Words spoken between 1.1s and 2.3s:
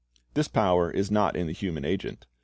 not in the human agent.